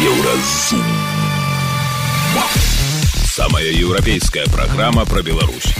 [0.00, 0.82] Еўразум.
[3.24, 5.74] Самая еўрапейская праграма пра Беларусь.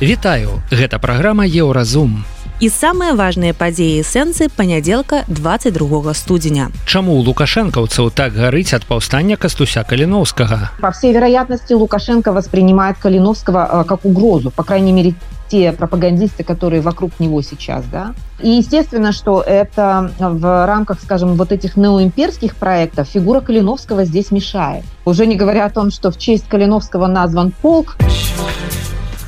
[0.00, 2.24] Вітаю, гэта праграма Еўразум.
[2.61, 6.71] І самыя важныя падзеі сэнсы панядзелка 22 студзеня.
[6.89, 10.71] Чаму у лукашэнкаўцаў так гарыць ад паўстання кастуся каліновскага?
[10.81, 15.13] По всей вероятности Лукашенко воспринимает Калиновского э, как угрозу, по крайней мере
[15.49, 18.13] те пропагандисты, которые вокруг него сейчас, да.
[18.41, 24.83] И естественно, что это в рамках, скажем, вот этих неоимперских проектов фигура Калиновского здесь мешает.
[25.05, 27.97] Уже не говоря о том, что в честь Калиновского назван полк.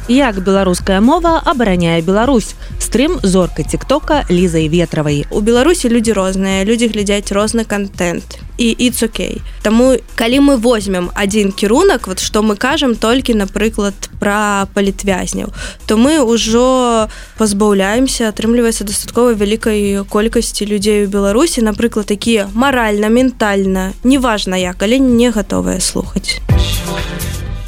[0.08, 2.54] Як беларуская мова абараняе Беларусь?
[2.78, 5.24] Стрым зорка тиктока лізай ветравай.
[5.30, 8.36] У беларусі людзі розныя людзі глядзяць розны контент.
[8.58, 14.68] І іцукей Таму калі мы возьмем один кірунак вот што мы кажам толькі напрыклад пра
[14.74, 23.08] палітвязняў то мы ўжо пазбаўляемся атрымліваецца дастаткова вялікай колькасці людзей у беларусі напрыклад такія маральна
[23.08, 26.38] ментальна неважна як але не гатовыя слухаць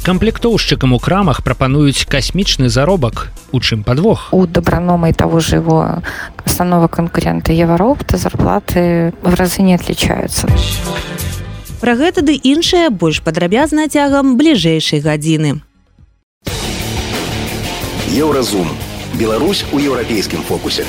[0.07, 4.29] камплектоўшчыкам у крамах прапануюць касмічны заробак у чым подвох.
[4.31, 6.01] У добраномай того же его
[6.45, 10.47] установа конкурента еваропта зарплаты в разы не отличаются.
[11.81, 15.59] Про гэта ды іншае больш падрабязна цягам бліжэйшай гадзіны.
[18.07, 18.71] Еўразум.
[19.19, 20.85] Беларусь у еўрапейскім фокусе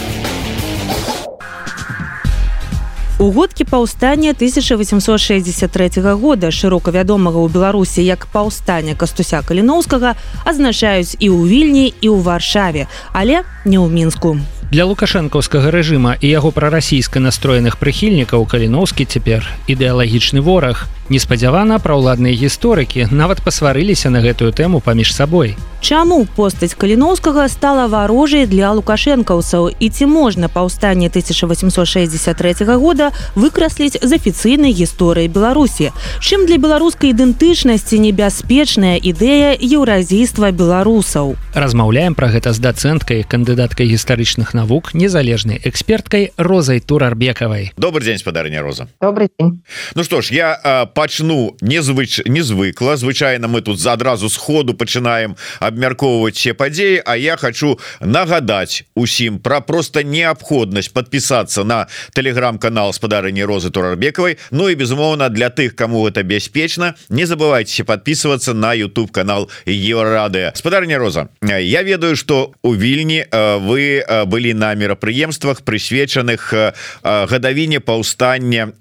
[3.21, 10.15] У годкі паўстання 1863 года шырока вядомага ў беларусі як паўстання кастуся каліноўскага
[10.47, 14.39] азначаюць і ў вільні і ў варшаве але не ў мінску.
[14.71, 20.85] Для лукашэнкаўскага рэжыма і яго прарасійска настроеных прыхільнікаў каліноўскі цяпер ідэалагічны вораг.
[21.09, 25.57] Неспадзявана праўладныя гісторыкі нават пасварыліся на гэтую тэму паміж сабой.
[25.81, 29.73] Чаму постаць каліноўскага стала варожай для лукашэнкаўцаў?
[29.81, 35.91] І ці можна паўстанне 1863 года выкрасліць з афіцыйнай гісторыі беларусі.
[36.23, 41.35] Чым для беларускай ідэнтычнасці небяспечная ідэя еўразійства беларусаў?
[41.55, 47.73] Размаўляем пра гэта з дацэнткай кандыдаткай гістарычных навук незалежнай эксперткай розай турарбекавай.
[47.77, 48.89] Добрый день спадарня роза.
[49.01, 49.63] Добрый день.
[49.95, 56.37] Ну что ж я пачну незвыч незвыкла звычайно мы тут за адразу сходу пачынаем абмяркоўваць
[56.37, 63.71] все падзеі А я хочу нагадаць усім про просто неабходнасць подпісацца на телеграм-канал спадарыні розы
[63.71, 69.49] турарбекавай Ну і безумоўна для тых кому это бяспечна не забывайте подписываться на YouTube канал
[69.67, 70.51] еврорады.
[70.55, 78.73] Спадарня роза я ведаю что у вільні вы былі на мерапрыемствах прысвечаных гадавіне паўстання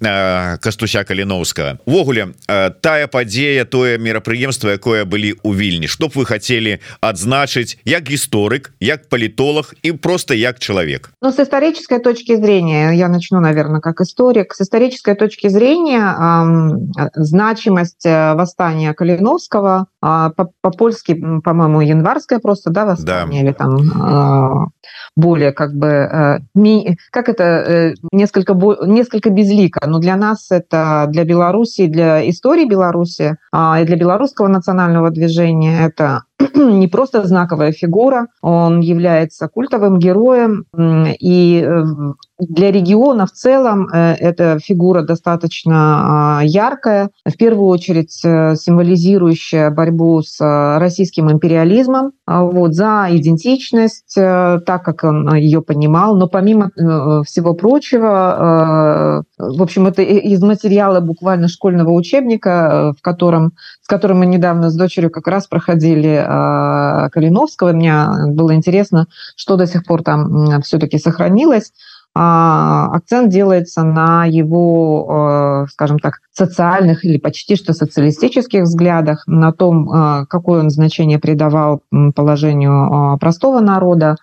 [0.60, 6.26] кастуся каліновска вогу увогуле э, тая падзея тое мерапрыемства якое былі у вільні чтоб вы
[6.26, 12.94] хотели адзначыць як гісторык як палітолог і просто як человек Ну с исторической точки зрения
[12.94, 20.30] я начну наверное как историк с исторической точки зрения э, значимость восстания калиновского э,
[20.62, 21.14] по-польски
[21.44, 23.48] по по-моему январская просто да восстание да.
[23.48, 24.68] или там э,
[25.16, 28.54] более как бы э, как это э, несколько
[28.86, 34.48] несколько безлика но для нас это для белоруссии для истории беларуси а, и для белорусского
[34.48, 36.24] национального движения это
[36.56, 40.66] не просто знаковая фигура, он является культовым героем,
[41.20, 41.84] и э,
[42.40, 49.72] для региона в целом э, эта фигура достаточно а, яркая, в первую очередь э, символизирующая
[49.72, 50.38] борьбу с
[50.80, 56.72] российским империализмом, а, вот, за идентичность, так как он ее понимал, но помимо
[57.26, 64.26] всего прочего, в общем, это из материала буквально школьного учебника, в котором, с которым мы
[64.26, 66.26] недавно с дочерью как раз проходили
[67.12, 67.74] Калиновского.
[67.74, 71.72] Мне было интересно, что до сих пор там все-таки сохранилось.
[72.20, 79.52] А, акцент делается на его, э, скажем так, социальных или почти что социалистических взглядах, на
[79.52, 81.84] том, э, какое он значение придавал
[82.16, 84.16] положению простого народа,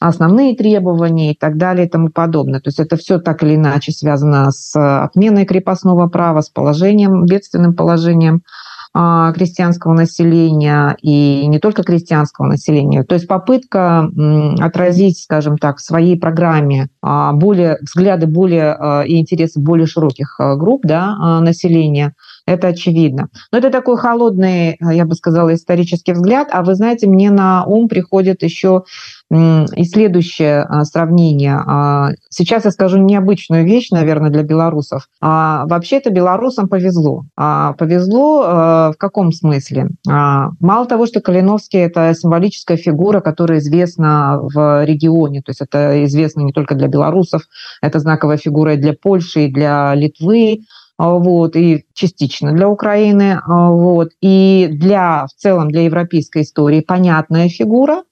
[0.00, 2.60] основные требования и так далее и тому подобное.
[2.60, 7.74] То есть это все так или иначе связано с отменой крепостного права, с положением, бедственным
[7.74, 8.42] положением
[8.92, 13.04] крестьянского населения и не только крестьянского населения.
[13.04, 14.10] То есть попытка
[14.58, 20.82] отразить, скажем так, в своей программе более, взгляды более а, и интересы более широких групп
[20.84, 22.14] да, населения,
[22.46, 23.28] это очевидно.
[23.52, 26.48] Но это такой холодный, я бы сказала, исторический взгляд.
[26.50, 28.84] А вы знаете, мне на ум приходит еще
[29.30, 31.62] и следующее а, сравнение.
[31.64, 35.06] А, сейчас я скажу необычную вещь, наверное, для белорусов.
[35.20, 37.24] А, вообще-то белорусам повезло.
[37.36, 39.88] Повезло в каком смысле?
[40.06, 46.40] Мало того, что Калиновский– это символическая фигура, которая известна в регионе, то есть это известно
[46.42, 47.42] не только для белорусов,
[47.80, 50.64] это знаковая фигура для Польши и для Литвы,
[50.98, 58.02] вот, и частично для Украины, вот, и для, в целом для европейской истории понятная фигура,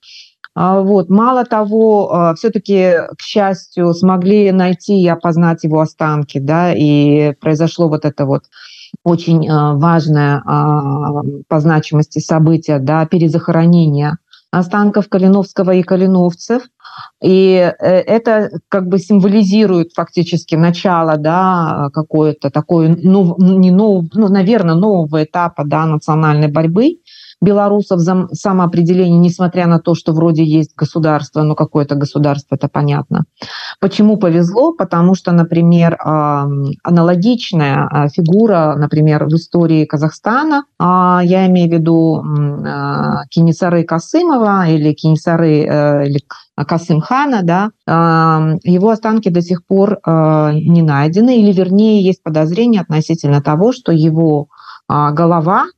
[0.55, 1.11] вот.
[1.11, 8.05] Мало того, все-таки, к счастью, смогли найти и опознать его останки, да, и произошло вот
[8.05, 8.45] это вот
[9.05, 10.43] очень важное
[11.47, 14.17] по значимости событие, да, перезахоронение
[14.51, 16.63] останков Калиновского и Калиновцев.
[17.23, 24.29] И э, это как бы символизирует фактически начало, да, какое-то такое, ну, не нов, ну,
[24.29, 26.99] наверное, нового этапа, да, национальной борьбы
[27.41, 33.25] белорусов за самоопределение, несмотря на то, что вроде есть государство, но какое-то государство, это понятно.
[33.81, 34.73] Почему повезло?
[34.73, 42.23] Потому что, например, аналогичная а, фигура, например, в истории Казахстана, а, я имею в виду
[42.25, 46.21] а, Кинисары Касымова или Кинисары э, или
[46.57, 47.71] Касымхана, да,
[48.65, 54.49] его останки до сих пор не найдены, или вернее есть подозрение относительно того, что его
[54.89, 55.78] голова а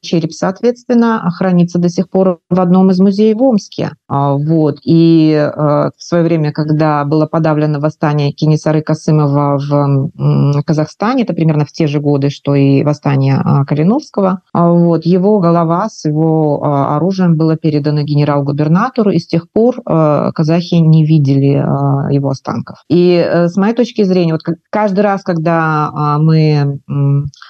[0.00, 3.90] череп, соответственно, хранится до сих пор в одном из музеев в Омске.
[4.08, 4.78] А, вот.
[4.84, 11.64] И а, в свое время, когда было подавлено восстание Кенисары Касымова в Казахстане, это примерно
[11.64, 16.62] в те же годы, что и восстание Калиновского, вот, его голова с его
[16.94, 21.64] оружием было передано генерал-губернатору, и с тех пор казахи не видели
[22.12, 22.78] его останков.
[22.88, 26.80] И э, с моей точки зрения, вот каждый раз, когда мы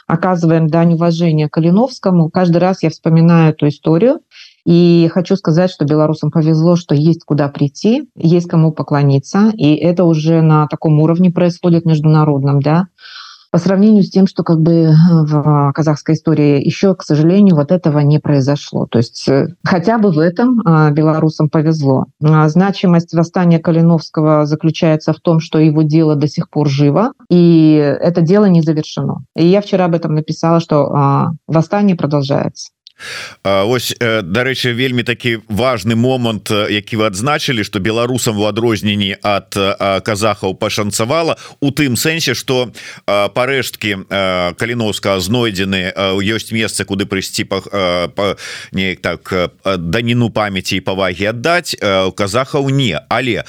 [0.06, 2.30] оказываем дань уважения Калиновскому, Жириновскому.
[2.30, 4.20] Каждый раз я вспоминаю эту историю.
[4.64, 9.50] И хочу сказать, что белорусам повезло, что есть куда прийти, есть кому поклониться.
[9.56, 12.86] И это уже на таком уровне происходит международном, да
[13.50, 17.98] по сравнению с тем, что как бы в казахской истории еще, к сожалению, вот этого
[18.00, 18.86] не произошло.
[18.86, 22.06] То есть э, хотя бы в этом а, белорусам повезло.
[22.22, 27.74] А, значимость восстания Калиновского заключается в том, что его дело до сих пор живо, и
[28.00, 29.24] это дело не завершено.
[29.36, 32.70] И я вчера об этом написала, что а, восстание продолжается.
[33.44, 39.56] Вось дарэчы вельмі такі важны момант які вы адзначылі что беларусам у адрозненні ад
[40.04, 42.72] казахаў пашанцавала у тым сэнсе что
[43.06, 44.04] парэшткі
[44.60, 47.60] каліновска знойдзены ёсць месца куды прыйсці па,
[48.12, 48.36] па
[48.72, 49.32] неяк так
[49.64, 53.00] даніну памяці і павагі аддаць у казахаў не.
[53.08, 53.44] Але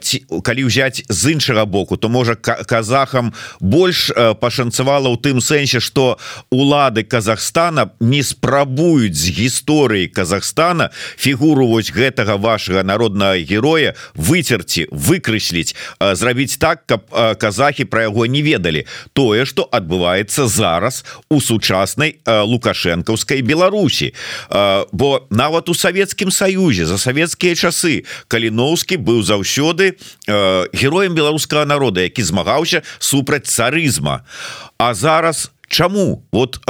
[0.00, 6.18] ці, калі ўзяць з іншага боку то можа казахам больш пашанцавала ў тым сэнсе что
[6.50, 14.88] улады Казахстана не спрабу фарбуюць з гісторыі Казахстана фігуру вось гэтага вашага народнага героя выцерці
[14.92, 17.08] выкрэсліць зрабіць так каб
[17.40, 18.84] казахі про яго не ведалі.
[19.12, 24.12] Тое что адбываецца зараз у сучаснай лукашэнкаўскай Беларусі.
[24.92, 29.96] Бо нават у Савецкім Саюзе за савецкія часы каліноўскі быў заўсёды
[30.76, 34.28] героем беларускага народа які змагаўся супраць царызма.
[34.76, 36.60] А зараз у Чаму вот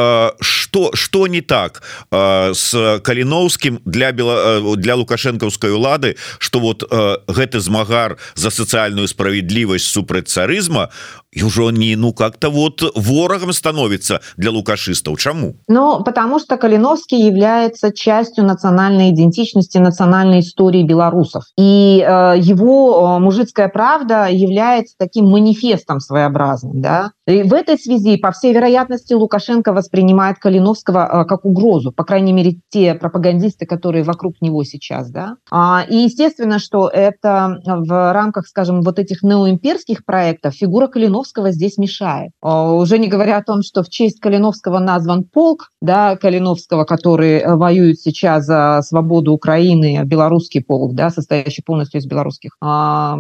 [0.41, 6.89] что что не так с каліновскім для бела для лукашэнкаўскай улады что вот
[7.29, 10.89] гэты змагар за сацыяльную справядлівасць супраць царызма
[11.35, 15.19] и уже не ну как-то вот ворогом становится для лукашистов.
[15.19, 21.45] Чему ну потому что калиновский является частью национальной идентичности национальной истории белорусов.
[21.59, 27.13] И э, его мужицкая правда является таким манифестом своеобразным да.
[27.27, 32.33] И в этой связи по всей вероятности лукашенко воспринимает калиновского э, как угрозу по крайней
[32.33, 38.47] мере те пропагандисты которые вокруг него сейчас да а, и естественно что это в рамках
[38.47, 42.33] скажем вот этих неоимперских проектов фигура калиновского здесь мешает.
[42.43, 47.55] Уже не говоря о том, что в честь Калиновского назван полк, да, Калиновского, который э,
[47.55, 53.19] воюет сейчас за свободу Украины, белорусский полк, да, состоящий полностью из белорусских а,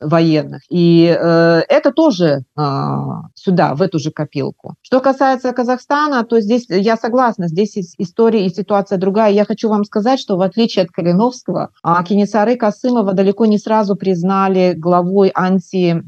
[0.00, 0.62] военных.
[0.70, 4.59] И э, это тоже а, сюда, в эту же копилку.
[4.82, 9.32] Что касается Казахстана, то здесь я согласна, здесь история и ситуация другая.
[9.32, 13.96] Я хочу вам сказать, что в отличие от Калиновского, а Кенесары Касымова далеко не сразу
[13.96, 16.02] признали главой анти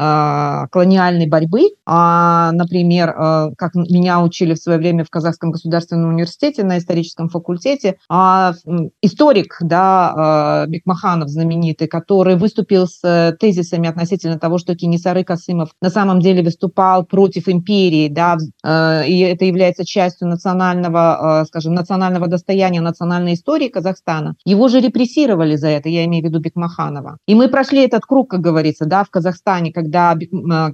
[0.00, 1.72] Э, колониальной борьбы.
[1.84, 7.28] А, например, э, как меня учили в свое время в Казахском государственном университете на историческом
[7.28, 8.54] факультете, а,
[9.02, 15.90] историк да, э, Бекмаханов знаменитый, который выступил с тезисами относительно того, что Кенисары Касымов на
[15.90, 18.38] самом деле выступал против империи, да,
[19.04, 24.34] и это является частью национального, скажем, национального достояния, национальной истории Казахстана.
[24.44, 27.18] Его же репрессировали за это, я имею в виду Бекмаханова.
[27.26, 29.89] И мы прошли этот круг, как говорится, да, в Казахстане, когда,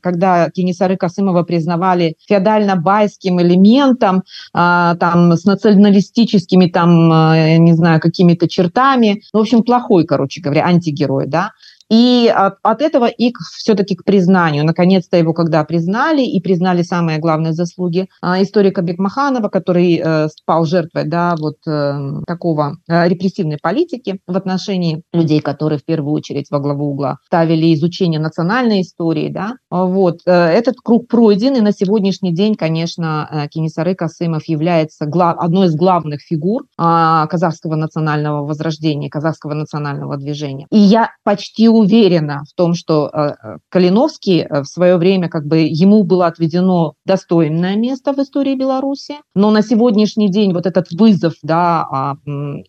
[0.02, 8.48] когда Кенисары Касымова признавали феодально-байским элементом, а, там, с националистическими, там, а, не знаю, какими-то
[8.48, 9.22] чертами.
[9.32, 11.52] Ну, в общем, плохой, короче говоря, антигерой, да.
[11.90, 14.64] И от, от этого и все-таки к признанию.
[14.64, 20.64] Наконец-то его когда признали и признали самые главные заслуги а, историка Бекмаханова, который э, спал
[20.64, 26.46] жертвой да, вот э, такого э, репрессивной политики в отношении людей, которые в первую очередь
[26.50, 29.28] во главу угла ставили изучение национальной истории.
[29.28, 29.54] Да.
[29.70, 30.20] Вот.
[30.26, 35.66] Э, этот круг пройден, и на сегодняшний день, конечно, э, Кенисары Касымов является глав, одной
[35.66, 40.66] из главных фигур э, казахского национального возрождения, казахского национального движения.
[40.70, 45.46] И я почти уверена в том, что э, э, Калиновский э, в свое время как
[45.46, 50.90] бы ему было отведено достойное место в истории Беларуси, но на сегодняшний день вот этот
[50.92, 52.14] вызов, да, а,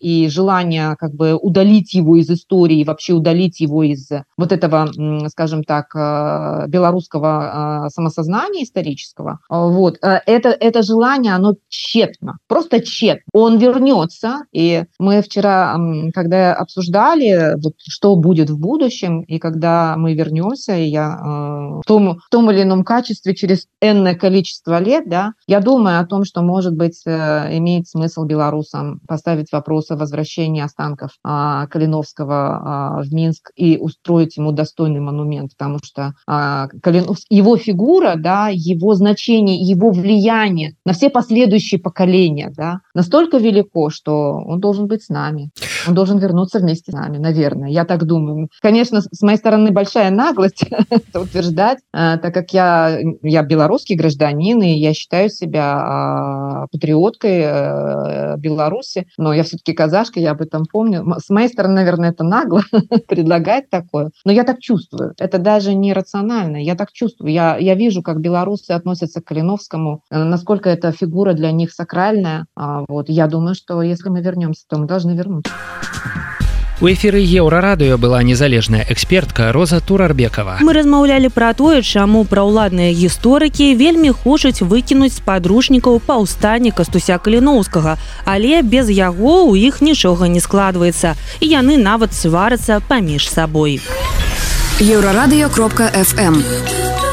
[0.00, 4.88] и желание как бы удалить его из истории, вообще удалить его из вот этого,
[5.28, 5.88] скажем так,
[6.68, 13.22] белорусского самосознания исторического, вот, это, это желание, оно тщетно, просто тщетно.
[13.32, 15.76] Он вернется, и мы вчера,
[16.14, 21.80] когда обсуждали, вот, что будет в будущем, будущем, и когда мы вернемся, и я э,
[21.80, 26.06] в, том, в том или ином качестве через энное количество лет, да, я думаю о
[26.06, 33.00] том, что, может быть, э, имеет смысл белорусам поставить вопрос о возвращении останков э, Калиновского
[33.02, 38.48] э, в Минск и устроить ему достойный монумент, потому что э, Калинов, его фигура, да,
[38.52, 45.04] его значение, его влияние на все последующие поколения, да, настолько велико, что он должен быть
[45.04, 45.50] с нами,
[45.86, 48.48] он должен вернуться вместе с нами, наверное, я так думаю.
[48.60, 53.96] Конечно, конечно, с моей стороны большая наглость это утверждать, а, так как я, я белорусский
[53.96, 60.40] гражданин, и я считаю себя а, патриоткой э, Беларуси, но я все-таки казашка, я об
[60.40, 61.04] этом помню.
[61.18, 62.62] С моей стороны, наверное, это нагло
[63.08, 65.14] предлагать такое, но я так чувствую.
[65.18, 67.32] Это даже не рационально, я так чувствую.
[67.32, 72.46] Я, я вижу, как белорусы относятся к Калиновскому, э, насколько эта фигура для них сакральная.
[72.56, 73.08] А, вот.
[73.08, 75.52] Я думаю, что если мы вернемся, то мы должны вернуться.
[76.80, 80.58] У эфіры еўрарадыё была незалежная экспертка роза турарбекова.
[80.62, 87.98] Мы размаўлялі пра тое чаму праўладныя гісторыкі вельмі хочуць выкінуць з падручнікаў паўстанне кастуся каліноўскага
[88.22, 93.82] але без яго ў іх нічога не складваецца і яны нават сварацца паміж сабой.
[94.78, 97.07] Еўрарадыё кропка фм у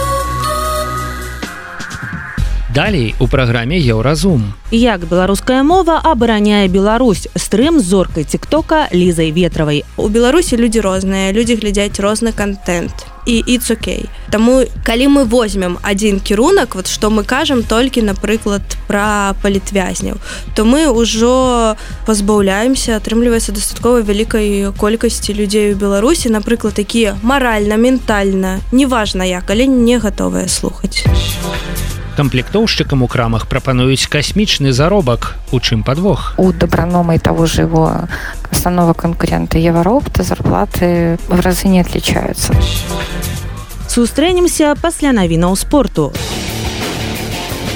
[2.75, 4.53] Далей у праграме еўразум.
[4.69, 9.85] Як беларуская мова абараняе Беларусь стрым зоркай тиктока лізай ветравай.
[9.95, 14.09] У Беларусі людзі розныя, людзі глядзяць розны контент і it's okay.
[14.29, 20.19] Таму калі мы возьмем адзін кірунак, вот што мы кажам толькі, напрыклад, пра палітвязняў,
[20.53, 28.59] то мы ўжо пазбаўляемся, атрымліваецца дастаткова вялікай колькасці людзей у Беларусі, напрыклад, такія маральна, ментальна,
[28.71, 31.07] неважна як, але не гатовыя слухаць
[32.15, 38.07] камплектоўшчыкам у крамах прапануюць касмічны заробак у чым подвох у добраномай того же его
[38.51, 42.53] основного конкурента еваропта зарплаты в разы не отличаются.
[43.87, 46.11] Сустрэнемся пасля навінаў спорту.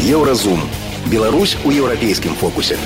[0.01, 0.59] Еўразум.
[1.07, 2.77] Беларусь у еўрапейскім фокусе.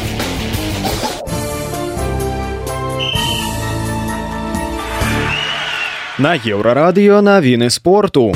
[6.18, 8.36] На еўрарадыё навіны спорту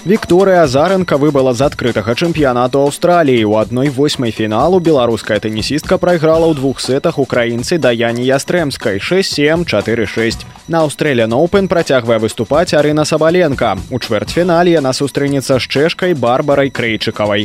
[0.00, 3.44] Вікторыя Азаренко выбыла з адкрытага чэмпіянату Аўстраліі.
[3.44, 10.48] У адной восьмай фіналу беларуская тэнісістка прайграла ў двух сетах украінцы даяні ястрэмскай 6746.
[10.72, 13.76] На Аўстрэля Ноупен працягвае выступаць Арына Сабаленко.
[13.92, 17.44] У чвэртьфінале яна сустрэнецца з чэшкай барбарай крэйчыкавай.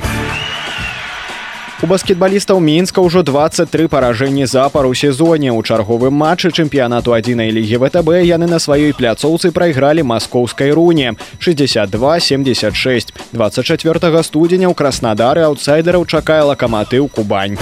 [1.83, 5.51] У баскетбалістаў мінска ўжо 23 паражэнні запар у сезоне.
[5.51, 11.19] У чарговым матчы чэмпіянату адзінай лігі втб яны на сваёй пляцоўцы прайгралі маскоўскай руне.
[11.43, 17.59] 62 76 24 студзеня ў краснадары аўтсайдераў чакае лакаматыў кубань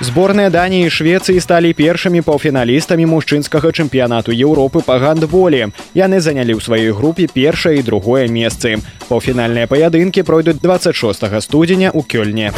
[0.00, 5.70] Зборныя Даніі і Швецыі сталі першымі паўфіналістамі мужчынскага чэмпіянату Еўропы па гандволі.
[5.94, 8.82] Яны занялі ў сваёй групе першае і другое месцы.
[9.06, 12.50] Паўфінальныя паядынкі пройдуць 26 студзеня ў кёльне.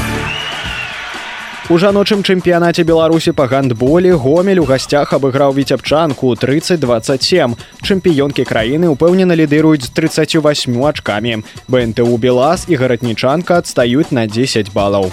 [1.69, 9.37] У жаночым чэмпіянаце беларусі па гандболі гомель у гасцях абыграў віцябчанку 3027 чэмпіёнкі краіны упэўнена
[9.37, 15.11] лідыруюць з 38 ачкамі бнту белас і гаратнічанка адстаюць на 10 балаў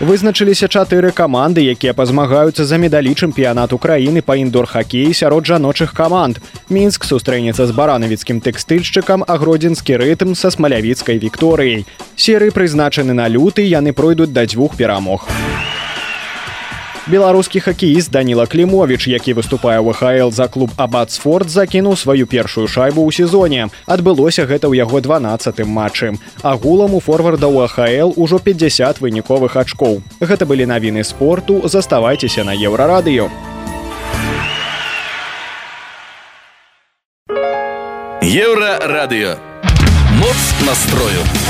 [0.00, 6.40] вызначыліся чатыры каманды якія пазмагаюцца за медалі чэмпіянат украіны па індор-хакеі сярод жаночых каманд.
[6.68, 11.86] Мінск сустрэнецца з баранавіцкім тэкстыльшчыкам а гродзенскі рытм са смалявіцкай вікторыяй.
[12.16, 15.28] Серы прызначаны на люты яны пройдуць да дзвюх перамог.
[15.30, 15.73] у
[17.06, 23.12] Беларускі хакеіст Даніла Клімовіч, які выступае ВХл за клуб Абацфорд закінуў сваю першую шайбу ў
[23.12, 23.68] сезоне.
[23.84, 26.16] Адбылося гэта ў яго 12 матчы.
[26.40, 30.00] Агулам у форварда УАХл ужо 50 выніковых ачкоў.
[30.20, 33.28] Гэта былі навіны спорту, заставайцеся на еўрарадыё.
[38.24, 39.36] Еўрарадыё.
[40.16, 41.43] Моц настрою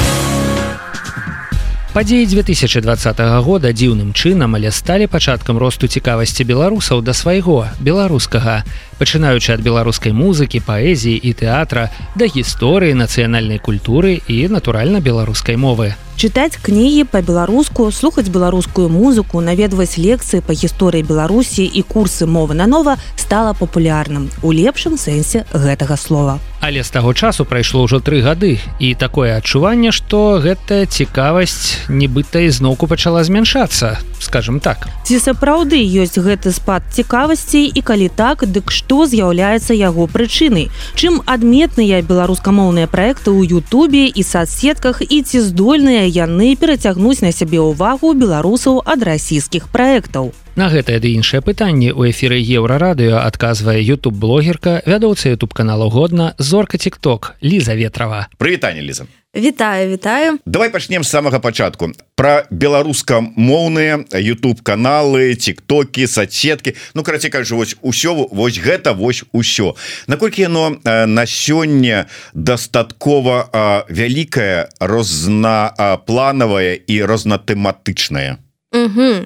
[1.95, 8.67] падзеі 2020 года дзіўным чынам але сталі пачаткам росту цікавасці беларусаў да свайго беларускага
[8.99, 15.95] пачынаючы ад беларускай музыкі паэзіі і тэатра да гісторыі нацыянальнай культуры і натуральна беларускай мовы.
[16.15, 22.71] Чытаць кнігі па-беларуску слухаць беларускую музыку наведваць лекцыі па гісторыі беларусі і курсы мовы на
[22.71, 26.39] нова стала папулярным у лепшым сэнсе гэтага слова.
[26.63, 32.47] Але з таго часу прайшло ўжо тры гады і такое адчуванне што гэтая цікавасць нібыта
[32.47, 34.89] ізноўку пачала змяншацца скажем так.
[35.05, 40.69] Ці сапраўды ёсць гэты спад цікавасцей і калі так дык што з'яўляецца яго прычынай.
[40.95, 47.65] Чым адметныя беларускамоўныя проекты ў Ютубе і соцсетках і ці здольныя яны перацягнуць на сябе
[47.65, 54.15] ўвагу беларусаў ад расійскіх проектаў На гэтае ды іншае пытанне ў эфіры еўрарадыё адказвае youtube
[54.15, 58.29] блогерка вядоўца youtube каналу годна зорка тикток ліза ветрова.
[58.39, 60.39] Прывітанне ліза Вітаю вітаю.
[60.47, 61.91] Давай пачнем з самага пачатку.
[62.15, 69.75] Про беларускамоўныя YouTube каналы тиктоки соцсетки Ну карацей кажу вось усё вось гэта вось усё.
[70.07, 78.37] Наколькі яно на сёння дастаткова вялікая рознапланавая і рознатэматычная
[78.75, 79.25] Угу.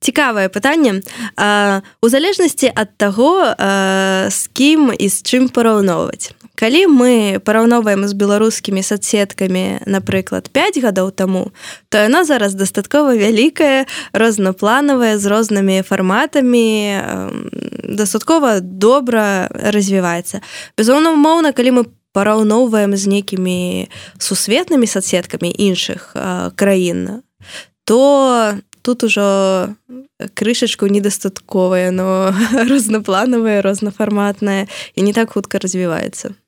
[0.00, 1.02] цікавае пытанне.
[2.02, 8.14] У залежнасці ад таго а, з кім і з чым параўноўваць калі мы параўноўваем з
[8.14, 11.50] беларускімі соцсеткамі напрыклад 5 гадоў таму
[11.88, 17.00] то яна зараз дастаткова вялікая рознапланавая з рознымі фарматамі
[17.84, 20.40] дастаткова добра развіваецца.
[20.78, 21.82] Безумоўна умоўна калі мы
[22.14, 23.90] параўноўваем з нейкімі
[24.22, 26.14] сусветнымі соцсеткамі іншых
[26.54, 27.26] краін
[27.84, 29.74] то тут ужо
[30.34, 32.30] крышачку недастатковая но
[32.70, 36.38] рознапланавая рознафарматная і не так хутка развіваецца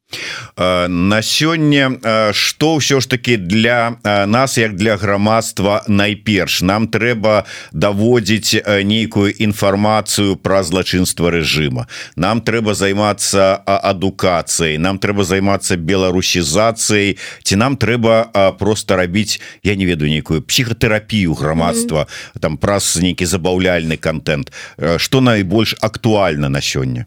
[0.59, 6.63] на сёння что ўсё ж таки для нас як для грамадства найперш?
[6.63, 15.77] Нам трэба даводзіць нейкую інфармацыю про злачынства режима нам трэба займацца адукацыяй нам трэба займацца
[15.77, 22.41] беларусізацыяй ці нам трэба просто рабіць я не ведаю нейкую псіхатэрапію грамадства mm -hmm.
[22.41, 24.53] там праз нейкі забаўляльны контент
[24.97, 27.07] что найбольш актуальна на сёння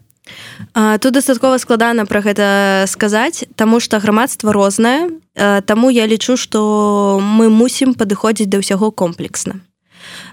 [0.74, 2.46] тут дастаткова складана пра гэта
[2.88, 5.10] сказаць таму што грамадства рознае.
[5.64, 9.62] Таму я лічу што мы мусім падыходзіць да ўсяго комплексна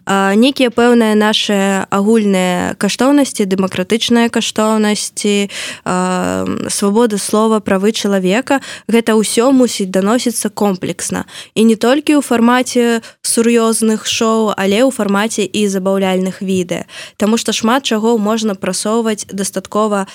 [0.08, 5.52] нейкія пэўныя наши агульныя каштоўнасці дэмакратычныя каштоўнасці
[6.72, 11.28] свабода слова правы чалавека гэта ўсё мусіць даносіцца комплексна.
[11.56, 16.88] І не толькі ў фармаце сур'ёзных шоу але ў фармаце і забаўляльных відэа.
[17.20, 20.08] Таму што шмат чаго можна прасоўваць дастаткова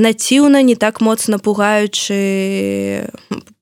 [0.00, 3.10] націўна не так моцна пугаючы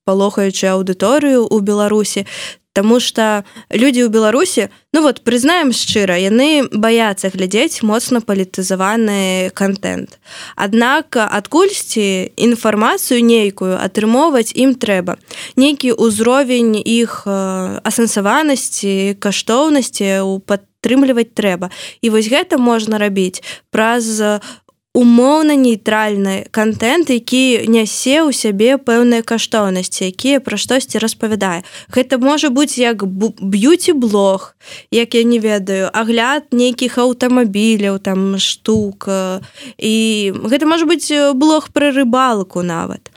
[0.04, 2.28] палохаючы аўдыторыю ў беларусі
[2.74, 10.18] Таму что людзі ў беларусі ну вот прызнаем шчыра яны баяцца глядзець моцна палітызаваны контент.
[10.58, 15.22] Аднак адкульсьці інфармацыю нейкую атрымоўваць ім трэба
[15.54, 21.70] нейкі ўзровень іх асэнсаванасці каштоўнасці у падтрымліваць трэба
[22.02, 23.38] і вось гэта можна рабіць
[23.70, 24.18] праз
[24.94, 31.66] умоўна нейтральны контент які нясе ў сябе пэўныя каштоўнасці якія пра штосьці распавядае.
[31.90, 34.54] Гэта можа быць як б'юці блог
[34.94, 39.10] як я не ведаю агляд нейкіх аўтамабіляў там штук
[39.78, 39.96] і
[40.46, 43.10] гэта можа быць блог пра рыбалку нават.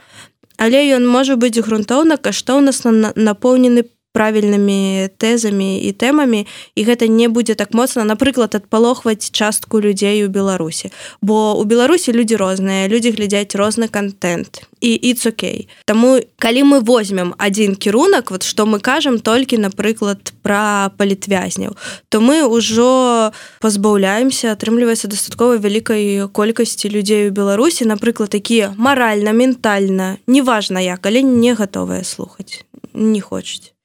[0.58, 6.42] Але ён можа быць грунтоўна каштоўнасна напоўнены по правільнымі тэзамі і тэмамі
[6.74, 10.90] і гэта не будзе так моцна напрыклад адпалохваць частку людзей у беларусі.
[11.22, 17.34] Бо у беларусі людзі розныя людзі глядзяць розны контент і іцукей Таму калі мы возьмем
[17.38, 21.76] один кірунак вот што мы кажам толькі напрыклад про палітвязняў
[22.08, 30.18] то мы ўжо пазбаўляемся атрымліваецца дастаткова вялікай колькасці людзей у беларусі напрыклад такія маральна ментальна
[30.26, 33.77] неважна як але не гатовыя слухаць не хочуць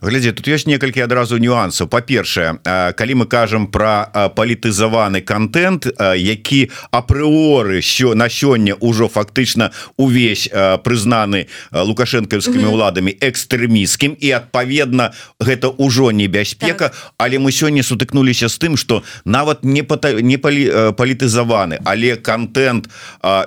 [0.00, 2.58] глядзі тут ёсць некалькі адразу нюансаў па-першае
[2.96, 10.48] калі мы кажам про палітызаваны контент які апрыоры що на сёння ўжо фактычна увесь
[10.84, 16.90] прызнаны лукашэнкаўскімі уладамі экстрэміскім і адпаведна гэта ўжо небяспека.
[16.90, 17.14] Так.
[17.18, 20.12] але мы сёння сутыкнуліся з тым что нават не пата...
[20.20, 20.92] не палі...
[20.96, 22.88] палітызаваны але контент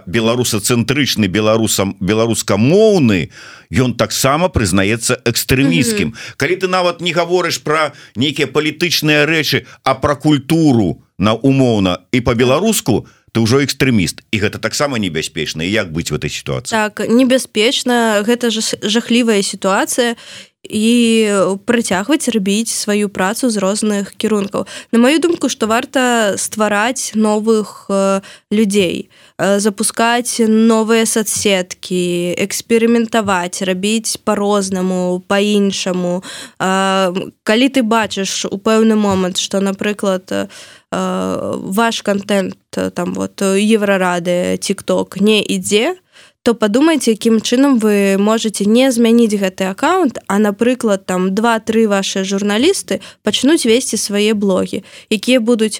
[0.07, 3.29] беларусацэнтрычны беларусам беларускамоўны
[3.69, 10.15] ён таксама прызнаецца экстрэміскім калі ты нават не гаворыш про нейкія палітычныя рэчы а про
[10.15, 14.25] культуру на умоўна і по-беларуску ты ўжо экстрэміст.
[14.31, 15.61] І гэта таксама небяспечна.
[15.61, 18.25] Як быць в этой ситуации так небяспечна.
[18.25, 20.15] Гэта ж жахлівая сітуацыя.
[20.59, 21.31] І
[21.63, 24.67] працягваць рабіць сваю працу з розных кірункаў.
[24.91, 28.21] На маю думку што варта ствараць новых э,
[28.51, 29.07] людзей.
[29.07, 36.19] э, запускаць новыя соцсеткі эксперыментаваць рабіць по-рознаму по-іншаму
[36.59, 40.47] э, калі ты бачыш у пэўны момант што напрыклад э,
[40.91, 45.95] ваш контент там вот еврорады тикток не ідзе
[46.43, 52.23] то падумайце якім чынам вы можете не змяніць гэты аккаунт а напрыклад там два-тры ваши
[52.23, 55.79] журналісты пачнуць весці свае блогі якія будуць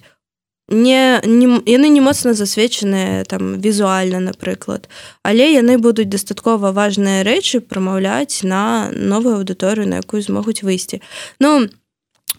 [0.69, 4.89] не, не яны не моцна засвечаныя там візуальна напрыклад
[5.23, 11.01] але яны будуць дастаткова важныя рэчы прамаўляць на новую аўдыторыю на якую змогуць выйсці
[11.39, 11.67] ну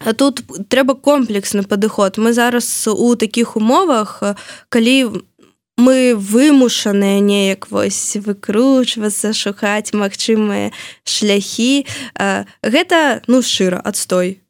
[0.00, 0.40] А тут
[0.72, 4.22] трэба комплексны падыход мы зараз у такіх умовах
[4.72, 5.20] калі
[5.76, 10.72] мы вымушаныя неяк вось выкручвацца шукаць магчымыя
[11.04, 11.84] шляхі
[12.62, 14.40] гэта ну шчыра адстой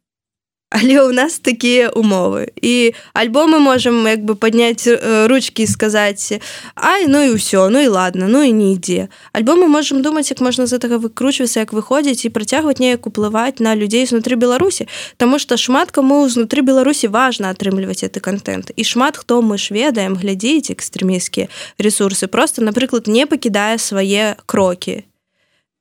[0.83, 2.46] але у нас такія умовы.
[2.62, 4.87] І альбо мы можем як бы подняць
[5.26, 6.38] ручки сказаць
[6.74, 10.30] Ай ну і ўсё ну і ладно ну і не ідзе альбо мы можем думаць
[10.30, 14.87] як можна з гэтага выкручвацца як выходзіць і працягваць неяк уплываць на людзей знутры беларусі.
[15.18, 19.74] Таму что шмат каму знутры беларусі важна атрымліваць это контент і шмат хто мы ж
[19.74, 21.50] ведаем глядзець экстрэміскія
[21.83, 25.09] ресурсы просто напрыклад не пакідае свае крокі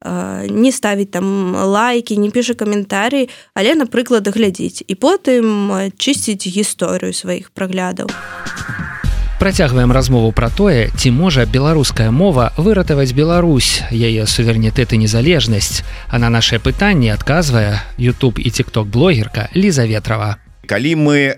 [0.04, 7.52] не ставіць там лайки не піша каментарый але напрыклад глядзіць і потым чысціць гісторыю сваіх
[7.52, 8.08] праглядаў
[9.40, 16.20] Працягваем размову пра тое ці можа беларуская мова выратаваць Беларусь яе суверэнітэт і незалежнасць а
[16.20, 21.36] на наше пытанне адказвае YouTube і тикток блогерка Ліза ветрова калі мы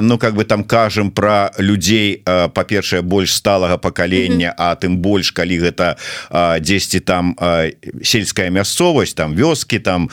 [0.00, 5.60] ну как бы там кажам про людзей па-першае больш сталага пакалення а тым больш калі
[5.60, 6.00] гэта
[6.32, 7.36] 10 там
[8.02, 10.08] сельская мясцовасць там вёскі там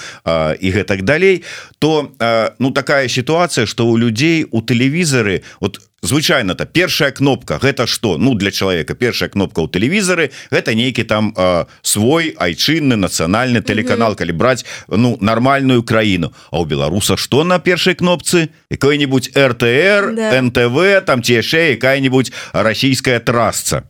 [0.60, 1.43] і гэтак далей
[1.80, 2.12] то
[2.60, 8.17] ну такая сітуацыя что у людзей у тэлевізары вот у звычайно-то першая кнопка гэта что
[8.17, 14.15] ну для человека першая кнопка у тэлевізары гэта нейкі там э, свой айчынны нацыянальны тэлеканал
[14.15, 16.33] калі браць ну нормальную краіну.
[16.51, 18.49] А у беларуса что на першай кнопцы?
[18.69, 20.41] Какой-нибудь ртр да.
[20.41, 23.83] нтв там ці яшчэ якая-нибудь расійская трасца.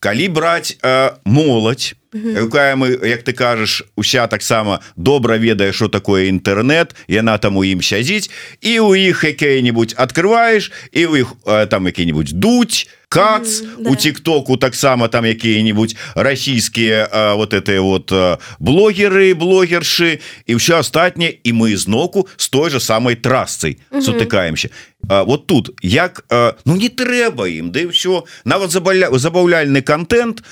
[0.00, 6.30] Калі браць э, моладзь якая мы як ты кажаш уся таксама добра ведае что такое
[6.30, 11.34] інтэрнет яна там у ім сядзіць і у іх якія-нибудь открываешь і у іх
[11.68, 13.90] там які-нибудь дуть кац mm, да.
[13.90, 18.12] у тиктоку таксама там якія-нибудь расійскія вот это вот
[18.58, 24.02] блогеры блогершы і все астатняе і мы зноку с той же самой трасцай mm -hmm.
[24.02, 24.68] сутыкаемся
[25.08, 26.24] вот тут як
[26.64, 30.42] ну не трэба ім да і все нават забаля забаўляльны контент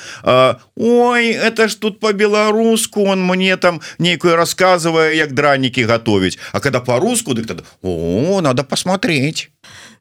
[0.77, 6.81] Ой это ж тут по-беларуску он мне там нейкую рассказывае як дранікі готовіць А когда
[6.81, 9.51] по-руску дык тогда О надо посмотреть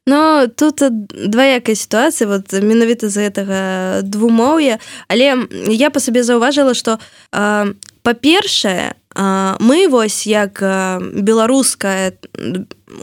[0.06, 0.82] Но тут
[1.30, 3.60] дваякая сітуацыя вот менавіта з гэтага
[4.02, 4.78] двумоўя.
[5.08, 6.98] Але я по сабе заўважыла что
[8.02, 8.94] па-першае
[9.62, 10.58] мы вось як
[11.14, 12.18] беларуская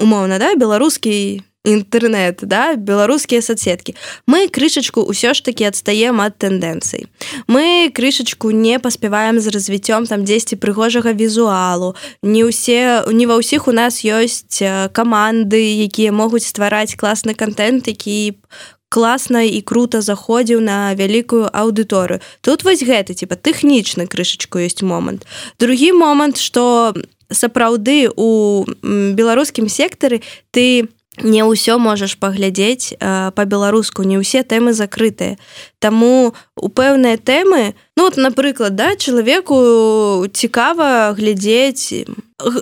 [0.01, 3.95] умоўна да беларускі інтэрнет да беларускія соцсеткі
[4.28, 7.12] мы крышачку ўсё ж таки адстаем ад тэндэнцый
[7.52, 13.67] мы крышачку не паспяваем з развіццём там дзесьці прыгожага візуалу не ўсе не ва ўсіх
[13.67, 14.63] у нас ёсць
[14.95, 18.39] каманды якія могуць ствараць класны контент які
[18.88, 25.28] класна і круто заходзіў на вялікую аўдыторыю тут вось гэта типа тэхнічны крышачку ёсць момант
[25.60, 26.95] другі момант что
[27.28, 30.24] сапраўды у беларускім сектары
[30.56, 32.95] ты не не ўсё можаш паглядзець
[33.36, 35.38] по-беларуску не ўсе тэмы закрытыя
[35.79, 42.05] Таму у пэўныя тэмы ну вот напрыклад да чалавеку цікава глядзець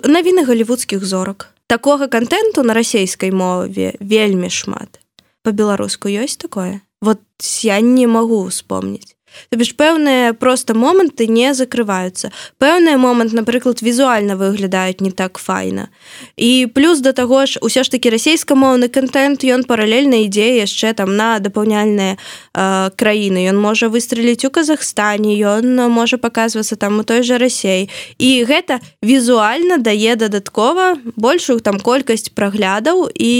[0.04, 1.50] навіны галівудскіх зорак.
[1.66, 5.00] Такога контенту на расійскай мове вельмі шмат.
[5.42, 6.80] По-беларуску ёсць такое?
[7.00, 7.20] Вот
[7.62, 9.17] я не магу успомніць
[9.50, 12.30] Табіж пэўныя проста моманты не закрываюцца.
[12.58, 15.88] Пэўны момант, напрыклад, візуальна выглядаюць не так файна.
[16.36, 21.16] І плюс да таго ж усё ж такі расійскамоўны контент ён паралельна ідзе яшчэ там
[21.16, 23.48] на дапаўняльныя э, краіны.
[23.48, 27.88] Ён можа выстреліць у Казахстане, ён можа паказвацца там у той жа рассей.
[28.18, 33.34] І гэта візуальна дае дадаткова большую там колькасць праглядаў і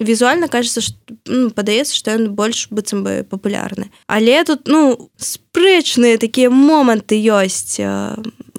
[0.00, 0.80] візуальна кажется
[1.26, 3.90] ну, падаецца, што ён больш быццам бы папулярны.
[4.06, 7.80] Але тут ну спрэчныя такія моманты ёсць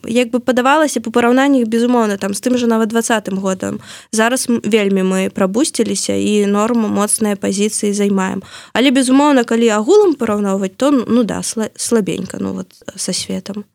[0.08, 3.80] як бы падавалася па параўнаннях безумоўна там з тым же нават двадцатым годам
[4.12, 10.92] зараз вельмі мы прабусціліся і норму моцныя пазіцыі займаем але безумоўна калі агулам параўноўваць то
[10.92, 13.66] ну да слабенька ну вот со светом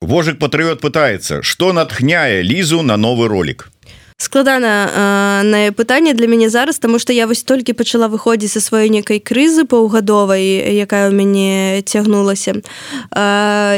[0.00, 3.70] вожык патрыот пытаецца что натхняе лізу на новы ролик
[4.16, 8.88] складана на пытанне для мяне зараз тому что я вось толькі пачала выходзіць са сваёй
[8.88, 12.62] некай крызы паўгадовай якая ў мяне цягнулася.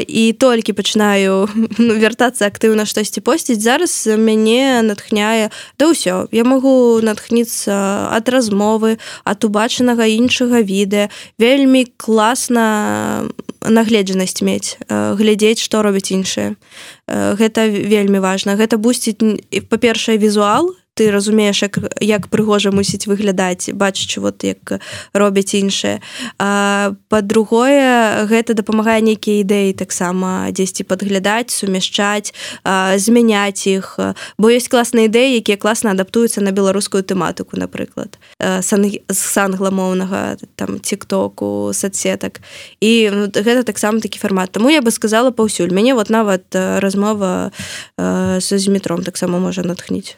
[0.06, 3.62] І толькі пачынаю ну, вяртацца актыўна штосьці посціць.
[3.62, 11.10] Зараз мяне натхняе да ўсё я магу натхніцца ад размовы ад убачанага іншага відэа.
[11.38, 13.28] Вельмі класна
[13.64, 16.56] нагледжанасць мець глядзець што робяць іншыя
[17.08, 18.56] гэта вельмі важна.
[18.56, 19.20] Гэта бусціць
[19.68, 24.78] па-першае візуал ты разумееш як, як прыгожа мусіць выглядаць бачачы вот як
[25.12, 25.98] робяць іншае
[27.10, 32.30] по-другое гэта дапамагае нейкія ідэі таксама дзесьці падглядаць сумяшчаць
[32.96, 33.98] змяняць іх
[34.38, 40.78] бо ёсць класныя ідэі якія класна адаптуюцца на беларускую тэматыку напрыклад сан з англамоўнага там
[40.78, 42.38] тиктоку соцсетак
[42.78, 47.50] і ну, гэта таксама такі фармат Таму я бы сказала паўсюль мяне вот нават размова
[47.98, 50.14] са з метром таксама можа натхніць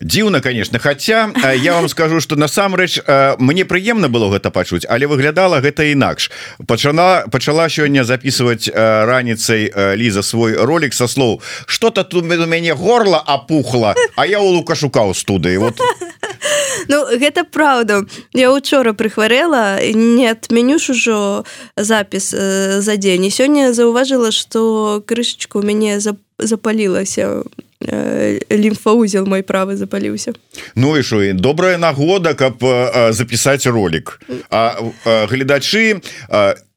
[0.00, 3.00] дзіўна конечно хотя я вам скажу что насамрэч
[3.38, 6.30] мне прыемна было гэта пачуць але выглядала гэта інакш.
[6.66, 13.18] Пачала пачала сёння записывать раніцай ліза свой ролик со слоў что-то тут у мяне горла
[13.18, 15.80] опухла а я у лукашука у студыі вот.
[16.88, 18.06] Ну гэта праўда.
[18.32, 21.44] Я учора прыхварэла не адменю ж ужо
[21.76, 23.26] запіс за дзень.
[23.26, 26.00] І сёння заўважыла что крышечку у мяне
[26.38, 27.42] запалілася
[27.80, 30.32] лімфаузел мой правы запаліўся
[30.74, 32.58] Ну і що добрая нагода каб
[33.10, 34.20] запісаць ролик.
[34.50, 36.00] А гледачы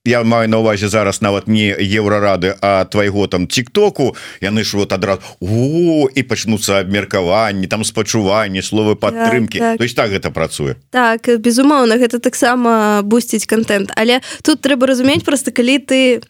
[0.05, 4.15] я маю на увазе зараз нават не еўрарады а твайго там тиктоку.
[4.41, 9.77] Яны ж вот адразу О, і пачнуцца абмеркаванні там спачуванні словы падтрымки так, так.
[9.77, 10.75] то есть так гэта працуе?
[10.89, 13.91] Так безумоўна гэта таксама бусціць контент.
[13.95, 16.21] Але тут трэба разумець просто калі ты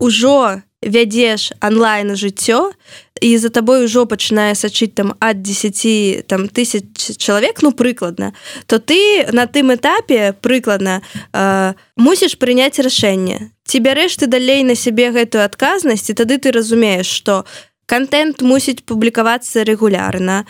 [0.00, 2.72] ўжо вядзеш онлайн жыццё
[3.20, 8.32] і за табой ужо пачынае сачыць там ад 10 там тысяч чалавек ну прыкладна
[8.66, 13.50] то ты на тым этапе прыкладна э, мусіш прыняць рашэнне.
[13.66, 17.44] Ці бярэш ты далей на сябе гэтую адказнасць і тады ты разумееш что
[17.88, 20.44] контент мусіць публікавацца рэгулярна.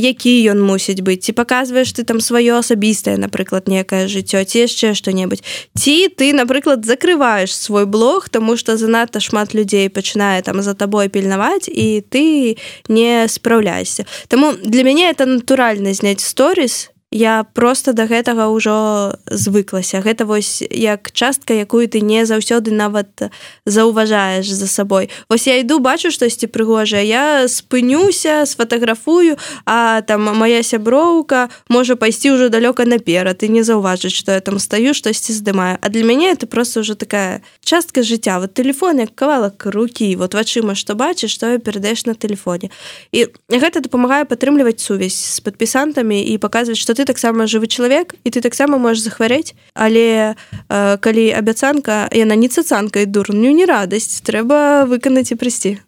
[0.00, 1.28] Які ён мусіць быць?
[1.28, 5.44] Ці паказваеш ты там сваё асабістае напрыклад некае жыццё ці яшчэ што-небудзь?
[5.76, 11.12] Ці ты напрыклад закрываеш свой блог тому что занадта шмат людзей пачынае там за табой
[11.12, 12.56] пільнаваць і ты
[12.88, 14.08] не спраўляйся.
[14.28, 20.00] Таму для мяне это натуральна зняць сторис я просто до гэтага ўжо звыклася.
[20.00, 23.28] Гэта вось як частка якую ты не заўсёды нават
[23.66, 25.10] заўважаеш за сабой.
[25.28, 32.32] Ось я іду бачу штосьці прыгожае я спынюся сфотаграфую а там моя сяброўка можа пайсці
[32.32, 35.76] ўжо далёка наперад ты не заўважыць что я там стаю штосьці здымаю.
[35.80, 38.40] А для мяне это просто уже такая частка жыцця.
[38.40, 42.70] Вот телефон як кавалак руки вот вачыма что бачыш что перадаеш на телефоне
[43.12, 48.14] і гэта дапамагае падтрымліваць сувязь с падпісантамі і паказваць что ты ты таксама жывы чалавек
[48.22, 50.38] і ты таксама можаш захварэць але
[50.70, 55.82] э, калі абяцанка яна не цацанкай дурню не радасць трэба выканаць і прыйсці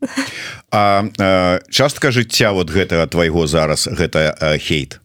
[0.75, 4.99] а э, частка жыцця вот гэтага твайго зараз гэта э, хейт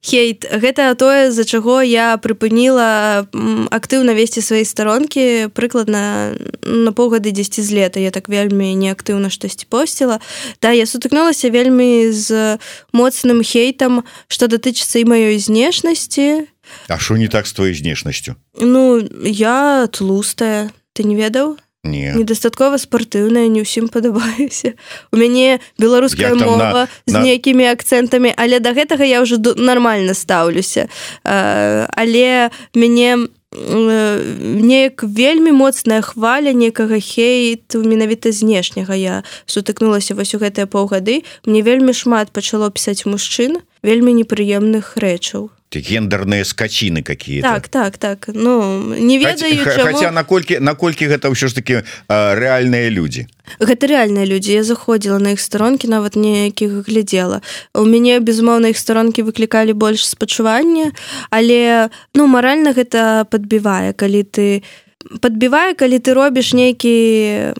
[0.00, 0.46] хейт.
[0.48, 3.26] Гэта тое з-за чаго я прыпыніла
[3.70, 8.00] актыўна весці свае старонкі прыкладна на паўгады 10 з лета.
[8.00, 10.20] Я так вельмі неактыўна штосьці посціла.
[10.62, 12.58] Да я сутыкнулася вельмі з
[12.92, 16.48] моцным хейтам што датычыцца і маёй знешнасці.
[16.88, 18.34] А що не так з твоей знешнасцю?
[18.60, 24.74] Ну я тлустая ты не ведаў не недастаткова спартыўная не ўсім падабаюся
[25.12, 27.22] у мяне беларуская мова на, з на...
[27.22, 30.88] нейкімі акцэнтамі але да гэтага я ўжо нормально стаўлюся.
[31.24, 38.94] Але мяне неяк вельмі моцная хваля некага хейт менавіта знешняга.
[38.94, 41.24] Я сутыкнулася вось у гэтыя паўгады.
[41.46, 48.28] Мне вельмі шмат пачало пісаць мужчын вельмі непрыемных рэчаў гендерныя скачины какие так так так.
[48.32, 53.28] Ну не ведаю хотя наколькі наколькі гэта ўсё ж таки рэальныя люди.
[53.60, 57.42] Гэта рэальныя людзі я заходзіла на іх старонкі нават неякіх глядзела
[57.74, 60.92] у мяне безумоўна іх старонкі выклікалі больш спачування
[61.30, 67.54] але ну маральна гэта подбівае калі ты не подбівае калі ты робіш нейкі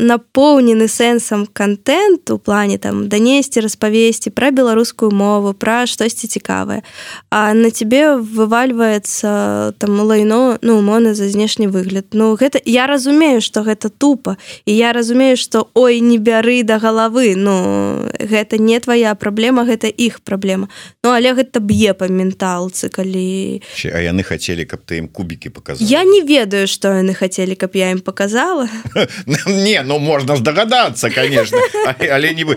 [0.00, 6.80] напоўнены сэнсам контент у плане там данесці распавесці пра беларускую мову пра штосьці цікавае
[7.28, 13.40] а на тебе вывальваецца там лайно ну умоўна за знешні выгляд Ну гэта я разумею
[13.40, 18.80] что гэта тупо і я разумею что ой не бяры да галавы Ну гэта не
[18.80, 20.68] твоя праблема гэта іх праблема
[21.04, 25.86] Ну але гэта б'е па менталцы калі а яны хотели каб ты ім кубікі показал
[25.86, 28.68] я не ведаю что яны хотели каб я ім показала.
[29.46, 31.58] Не ну можно здагадацца конечно.
[32.10, 32.56] Але не вы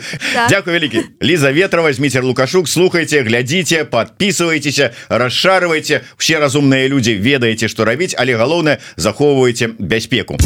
[0.49, 2.67] Дякую вялікі Ліза ветра возьмите лукашук.
[2.67, 10.37] Слухайте глядзіце подписывайтеся расшарывайте все разумныя люди ведаеце что рабіць але галоўнае захоўваеце бяспеку.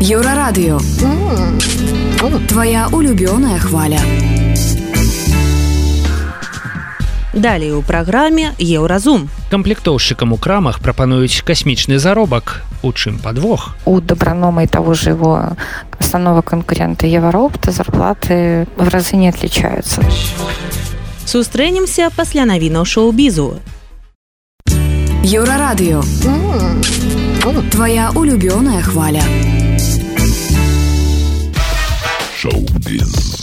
[0.00, 0.78] Еўрарадыё
[2.48, 4.00] твоя улюбёная хваля
[7.37, 9.29] Далей у праграме еўразум.
[9.49, 12.63] Камплектоўшчыкам у крамах прапануюць касмічны заробак.
[12.83, 13.75] У чым падвох?
[13.85, 15.57] У добранома і того же его
[15.99, 20.03] основного конкурента Еваропта зарплаты в разы не отличаются.
[21.25, 23.57] Сустрэнемся пасля навінаў шоу-бізу.
[25.23, 26.03] Еўрарадыё.
[27.71, 29.23] Твоя улюбёная хваля.
[32.37, 33.33] Шоу-біз.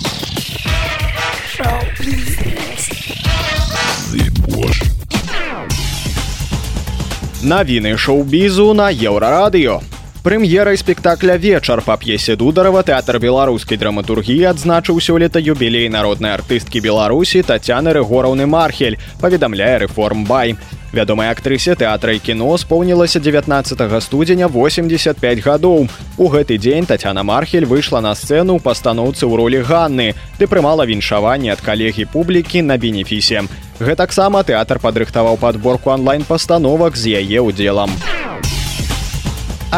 [7.46, 9.82] Навіны шоу-бізу на еўрарадыё.
[10.26, 17.44] Прэм'ерай спектакля вечар па п'есе дударова тэатр беларускай драматургіі адзначыў сёлета юбілей народнай артысткі беларусі
[17.46, 20.56] татяны рэгораўны мархель паведамляе рэформ бай
[20.98, 25.86] вядомай актрысе тэатра і кіно споўнілася 19 студзеня 85 гадоў.
[26.18, 30.90] У гэты дзень татяна мархель выйшла на сцэну ў пастаноўцы ў ролі ганны ты прымала
[30.90, 33.46] віншаванне ад калегі публікі на бенефісе.
[33.78, 37.94] Гэтаксама тэатр падрыхтаваў падборку онлайн-пастановак з яе ўдзелам.
[37.94, 38.15] у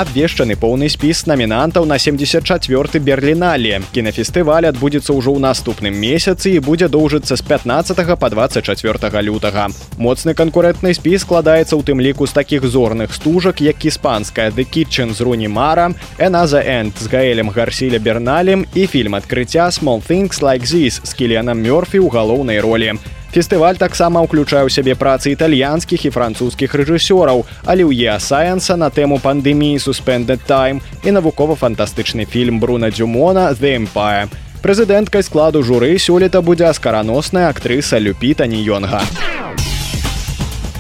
[0.02, 6.88] абвешчаны поўны спіс намінантаў на 74 берерліналі кінафестываль адбудзецца ўжо ў наступным месяцы і будзе
[6.88, 9.68] доўжыцца з 15 по 24 лютага.
[9.98, 15.14] Моцны канкурэнтны спіс складаецца ў тым ліку з такіх зорных стужак як іспанская the kitchen
[15.14, 20.42] з руні мара эна за энд з гаэлем гарсіля берналем і фільм адкрыцця small things
[20.42, 22.94] like this з кіленам мёрфі ў галоўнай ролі
[23.32, 29.20] Фестываль таксама ўключае ў сябе працы італьянскіх і французскіх рэжысёраў, але ў еасаенса на тэму
[29.20, 34.32] пандэміі суспендed time і навукова-фантастычны фільм Бруна Дзюмона The Empire.
[34.64, 39.04] Прэзідэнткай складу журы сёлета будзе аскараносная актрыса Люпіта Ніёнга.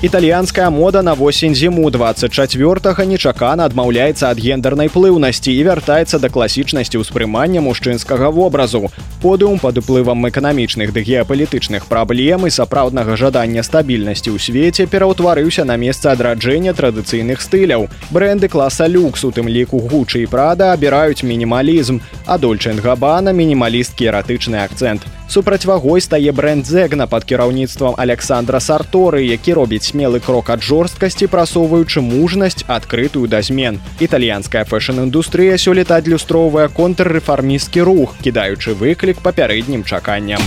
[0.01, 7.01] Італьянская мода на восень зіму 24 нечакана адмаўляецца ад гендернай плыўнасці і вяртаецца да класічнасці
[7.01, 8.93] ўспрымання мужчынскага вобразу.
[9.25, 15.81] Подыум пад уплывам эканамічных ды геапалітычных праблем і сапраўднага жадання стабільнасці ў свеце пераўтварыўся на
[15.81, 17.89] месца адраджэння традыцыйных стыляў.
[18.13, 24.13] Бренды класа люкс у тым ліку гучы і прада абіраюць мінімалізм, а дольчын габана мінімалісткі
[24.13, 25.16] эратычны акцэнт.
[25.29, 31.99] Супрацьвагой стае бренд зэгна пад кіраўніцтвам Александра Сарторы, які робіць смелы крок ад жорсткасці, прасоўваючы
[31.99, 33.81] мужнасць адкрытую да змен.
[33.99, 40.39] Італьянская фэшн-індустрыя сёлета адлюстроўвае контррэфармісцкі рух, кідаючы выклік папярэднім чаканням.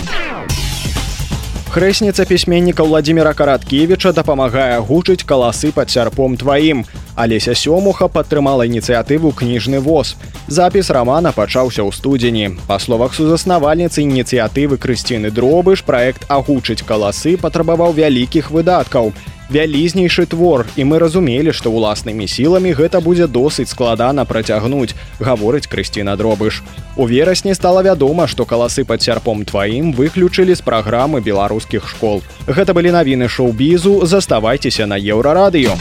[1.71, 6.83] Хрэсніца пісьменніка Владдзіміра Караткевіча дапамагае гучыць каласы пад сярпом тваім.
[7.15, 10.15] Алеся сёмуха падтрымала ініцыятыву кніжны воз.
[10.47, 12.55] Запіс рамана пачаўся ў студзені.
[12.67, 19.11] Па словах сузаснавальніцы ініцыятывы крысціны дробыш праект агучыць каласы патрабаваў вялікіх выдаткаў.
[19.51, 26.15] Вялізнейшы твор і мы разумелі, што ўласнымі сіламі гэта будзе досыць складана працягнуць, гаворыць крысціна
[26.15, 26.63] дробыш.
[26.95, 32.23] У верасні стала вядома, што каласы пад сярпом тваім выключылі з праграмы беларускіх школ.
[32.47, 35.75] Гэта былі навіны шоу-бізу, заставайцеся на еўрарадыё.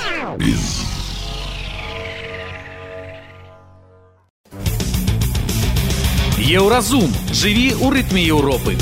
[6.50, 8.74] Еўразум жыві ў рытме Еўропы.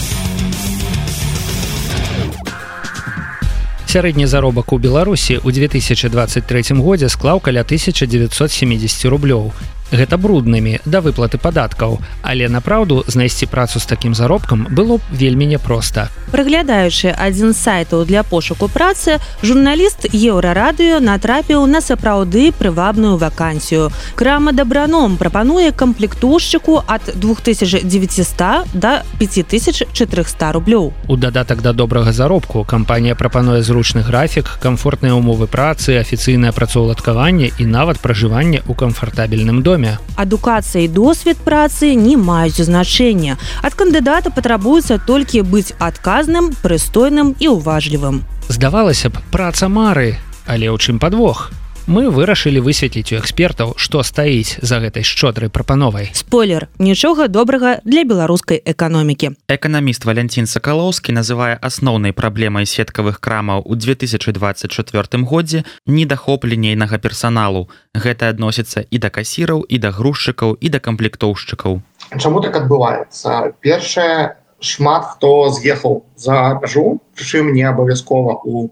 [3.84, 9.52] Сярэдні заробак у Беларусі ў 2023 годзе склаў каля 1970 рублёў
[9.92, 15.46] гэта бруднымі да выплаты падаткаў але направўду знайсці працу з такім заробкам было б вельмі
[15.46, 16.08] няпроста.
[16.32, 23.90] Прыглядаючы адзін з сайтаў для пошуку працы журналіст еўрарадыё натрапіў на сапраўды прывабную вакансію.
[24.14, 30.92] Крама дабраном прапануе камплектушчыку ад 2900 до 5400 рублёў.
[31.08, 37.64] У дадатак да добрага заробку кампанія прапануе зручны графік комфортныя умовы працы афіцыйнае працаўладкаванне і
[37.64, 39.98] нават пражыванне ў камфартабельным доме доме.
[40.16, 43.38] Адукацыя і досвед працы не маюць значэння.
[43.62, 48.24] Ад кандыдата патрабуецца толькі быць адказным, прыстойным і ўважлівым.
[48.48, 51.50] Здавалася б, праца мары, але ў чым падвох.
[51.88, 56.12] Мы вырашылі высветліць у экспертаў што стаіць за гэтай шчодрай прапановай.
[56.12, 59.32] Спойлер нічога добрага для беларускай эканомікі.
[59.48, 67.72] Эканаміст валянцін сакалоўскі называе асноўнай праблемай сеткавых крамаў у 2024 годзе недахоп лінейнага персаналу.
[67.96, 71.80] Гэта адносіцца і да касіраў і да грузчыкаў і да камплектоўшчыкаў.
[72.20, 73.56] Чаму так адбываецца?
[73.64, 78.68] Першае шмат хто з'ехаў за мяжу прычым не абавязкова у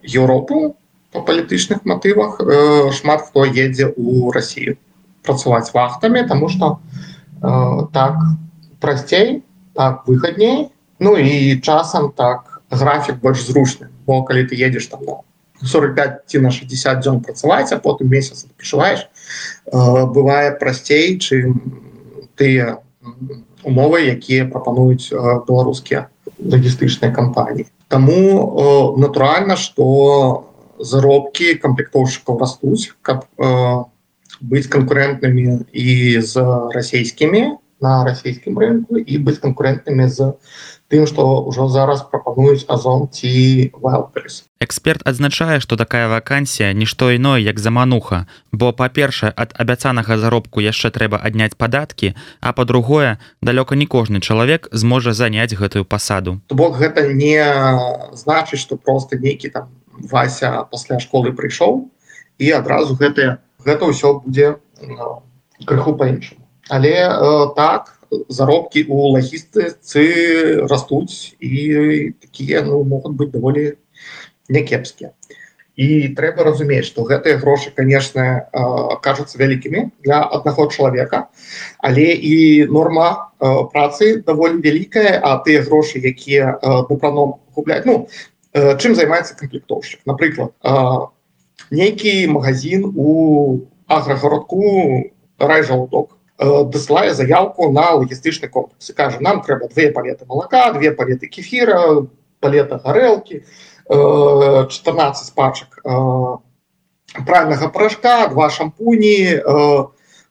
[0.00, 0.79] Еўропу
[1.12, 4.76] по палітычных матывах э, шмат хто едзе ў Росію
[5.22, 6.80] працаваць вахтамі тому что
[7.42, 8.16] э, так
[8.80, 9.42] прасцей
[9.74, 13.88] так выгодней Ну і часам так графік больш зручны.
[14.06, 15.24] Бо калі ты едзеш там на
[15.64, 21.56] 45 ці на 60 дзён працаваць а потым месяц адпачуваеш э, бывае прасцей чым
[22.36, 22.84] тыя
[23.64, 25.16] умовы якія прапануюць э,
[25.48, 27.66] беларускія лагістычныя кампаніі.
[27.88, 30.49] Таму э, натуральна што
[30.80, 33.84] заробкі камплектоўшчыкаў растуць каб э,
[34.40, 40.32] быць канкурентнымі і з расійскімі на расійскім рынку і быць канкурентнымі з
[40.92, 47.40] тым што ўжо зараз прапануюць азон ці вайлпрес Эксперт адзначае, што такая вакансія нішто іное
[47.40, 52.12] як замануха, бо па-першае, ад абяцанага заробку яшчэ трэба адняць падаткі,
[52.44, 56.44] а па-другое, далёка не кожны чалавек зможа заняць гэтую пасаду.
[56.52, 57.40] То бок гэта не
[58.12, 59.72] значыць, што проста нейкі там
[60.08, 61.88] Вася пасля школы прыйшоў
[62.40, 64.56] і адразу гэтае гэта ўсё будзе
[65.66, 66.40] крыху па-іншаму.
[66.68, 67.10] Але э,
[67.56, 70.02] так заробкі ў лагістыцы
[70.66, 73.78] растуць і такія ну, могуць быць даволі
[74.48, 75.14] някепскія.
[75.80, 78.50] І трэба разумець, што гэтыя грошы, канешне,
[79.00, 81.30] кажуцца вялікімі для аднаго чалавека,
[81.78, 86.58] але і норма працы даволі вялікая, а тыя грошы, якія
[86.90, 88.10] дапраном губляць ну,
[88.54, 90.52] чым займаецца камплектоўшчык напрыклад
[91.70, 100.26] нейкі магазин у аграгарадку райжалудок дасылае заявку на лагістычны комплекс кажа нам трэба две палеты
[100.26, 102.06] малака две палеты кефіра
[102.40, 103.44] палета гарэлкі
[103.88, 105.80] 14 пачак
[107.26, 109.42] правильнага парашка два шампуні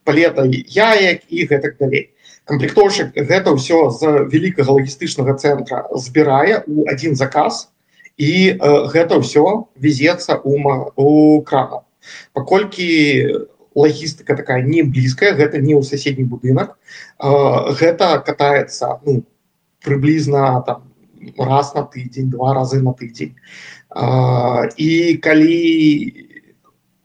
[0.04, 2.10] палета яек і гэтак далей
[2.50, 6.64] камплектоўшчык гэта ўсё з вялікага лагістычнага цэнтра збірае.
[6.66, 7.70] У один заказ
[8.20, 8.56] і э,
[8.92, 10.60] гэта ўсё везецца у
[10.96, 11.88] у крана.
[12.36, 12.88] Паколькі
[13.74, 17.28] лагістыка такая не блізкая гэта не ў суседні будынак э,
[17.80, 19.24] гэта катаецца ну,
[19.80, 20.92] прыблізна там
[21.38, 23.36] раз на тыдзень два разы на тыдзень.
[23.96, 25.58] Э, і калі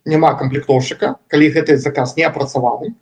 [0.04, 2.92] няма камплектоўшчыка калі гэты заказ не апрацаваны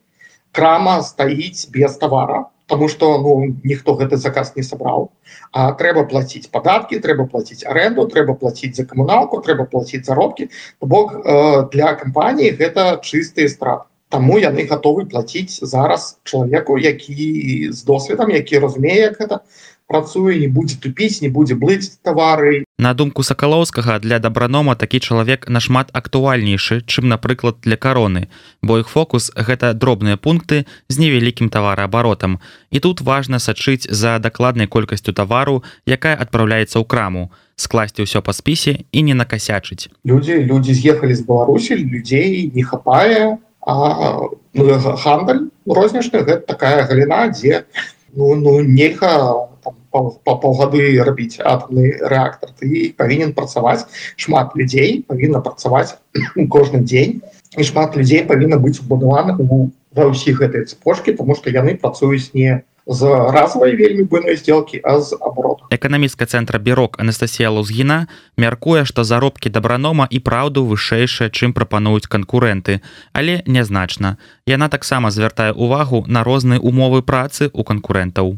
[0.55, 5.11] крама стаіць без тавара потому что ну ніхто гэты заказ не сабраў
[5.53, 10.49] а трэба платіць падаткі трэба платіць аренду трэба платіць за камуналку трэба платіць заробкі
[10.81, 17.83] бок э, для кампаніі гэта чыстыя страты Таму яны гатовы платіць зараз чалавеку які з
[17.85, 19.41] досведам які разумее як гэта
[19.87, 22.65] працуе не будзе тупіць не будзе блыць тавары.
[22.79, 28.27] На думку сакалоўскага для дабранома такі чалавек нашмат актуальнейшы чым напрыклад для кароны
[28.63, 32.41] бо іх фокус гэта дробныя пункты з невялікім тавараабаротам.
[32.71, 38.33] І тут важна сачыць за дакладнай колькасцю тавару якая адпраўляецца ў краму скласці ўсё па
[38.33, 39.93] спісе і не накасячыць.
[40.05, 44.65] Людзі людзі з'ехалі з беларусі людзей не хапае а ну,
[45.05, 47.65] гандаль рознічны гэта такая галіна дзе
[48.13, 49.54] ну, ну нельга па
[49.95, 53.87] паўгады рабіць атомны рэактор ты павінен працаваць
[54.17, 55.95] шмат людзей павінна працаваць
[56.55, 57.23] кожны дзень
[57.57, 62.63] і шмат людзей павінна быць убудаваны ва ўсіх гэтай цепочки тому что яны працуюць не
[62.87, 69.05] з разовой вельмі буйной сделки а з оборот эканамістка центра бюрок Анастасія лузгіна мяркуе што
[69.05, 72.81] заробкі дабранома і праўду вышэйшая чым прапануюць канкурэнты
[73.13, 74.17] але нязначна
[74.47, 78.37] яна таксама звяртае увагу на розныя умовы працы у канкурентаў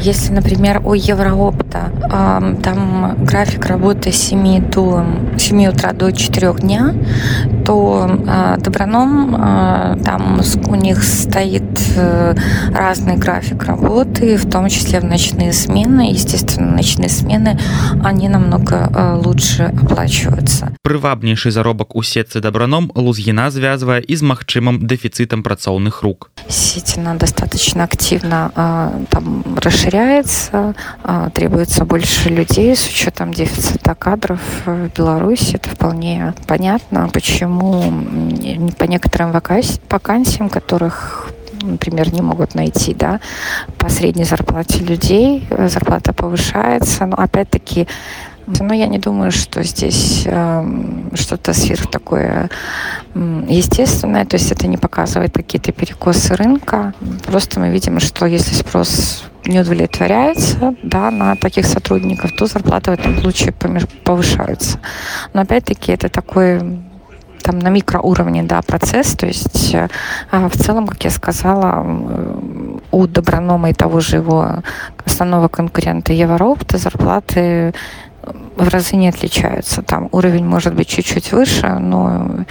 [0.00, 1.92] если например у евроопта
[2.64, 5.04] там график работы 7 до
[5.36, 6.94] 7 утра до 4 дня
[7.66, 11.62] то дабраном там у них стоит
[11.96, 12.34] э,
[12.74, 16.10] разный график работы в том числе в ночные смены.
[16.10, 17.58] Естественно, ночные смены,
[18.02, 20.74] они намного э, лучше оплачиваются.
[20.82, 26.30] Прывабнейшы заробак у сетцы дабраном Лузгіна звязвае і з магчымым дэфіцытам працоўных рук.
[26.48, 30.74] Сеть она достаточно активно э, там расширяется,
[31.04, 35.56] э, требуется больше людей с учетом дефицита кадров в Беларуси.
[35.56, 37.82] Это вполне понятно, почему
[38.78, 41.28] по некоторым вакансиям, которых
[41.62, 43.20] например, не могут найти, да,
[43.78, 47.86] по средней зарплате людей, зарплата повышается, но опять-таки
[48.60, 50.64] Но я не думаю, что здесь э,
[51.14, 52.50] что-то сверх такое
[53.14, 56.94] естественное, то есть это не показывает какие-то перекосы рынка.
[57.26, 62.94] Просто мы видим, что если спрос не удовлетворяется да, на таких сотрудников, то зарплаты в
[62.94, 63.52] этом случае
[64.04, 64.78] повышаются.
[65.32, 66.60] Но опять-таки это такой
[67.42, 69.88] там на микроуровне да, процесс, то есть э,
[70.30, 71.84] в целом, как я сказала,
[72.92, 74.62] у Добронома и того же его
[75.04, 77.74] основного конкурента Евроопта зарплаты
[78.56, 79.82] в разы не отличаются.
[79.82, 82.44] Там уровень может быть чуть-чуть выше, но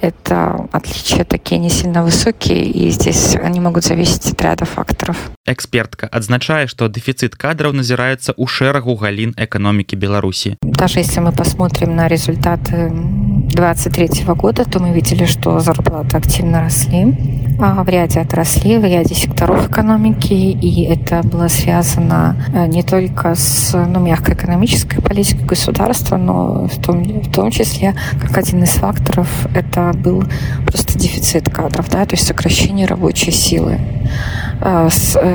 [0.00, 5.16] это отличия такие не сильно высокие, и здесь они могут зависеть от ряда факторов.
[5.46, 10.56] Экспертка адзначае, что дефицит кадров назирается у шэрагу галін экономики Беларуси.
[10.62, 17.14] Даже если мы посмотрим на результаты 23 года, то мы видели, что зарплаты активно росли
[17.60, 23.34] а в ряде отраслей, в ряде секторов экономики, и это было связано э, не только
[23.34, 28.70] с ну, мягкой экономической политикой государства, но в том, в том числе, как один из
[28.70, 30.24] факторов, это был
[30.66, 33.78] просто дефицит кадров, да, то есть сокращение рабочей силы,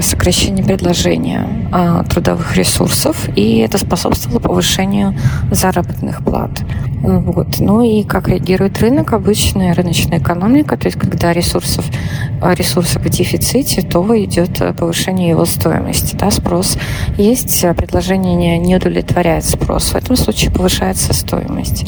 [0.01, 1.47] сокращение предложения
[2.09, 5.15] трудовых ресурсов, и это способствовало повышению
[5.51, 6.51] заработных плат.
[7.01, 7.59] Вот.
[7.59, 11.86] Ну и как реагирует рынок, обычная рыночная экономика, то есть когда ресурсов,
[12.41, 16.15] ресурсов в дефиците, то идет повышение его стоимости.
[16.15, 16.78] Да, спрос
[17.17, 19.91] есть, а предложение не, не удовлетворяет спрос.
[19.91, 21.86] В этом случае повышается стоимость.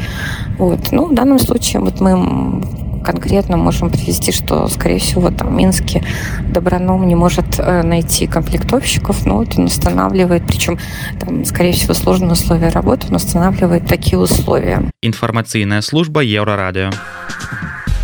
[0.58, 0.92] Вот.
[0.92, 2.64] Ну, в данном случае вот мы
[3.02, 6.04] конкретно можем привести, что, скорее всего, там Минске
[6.48, 10.78] Доброном не может э, найти комплектовщиков, но вот он устанавливает, причем,
[11.20, 14.90] там, скорее всего, сложные условия работы, он устанавливает такие условия.
[15.02, 16.92] Информационная служба Еврорадио.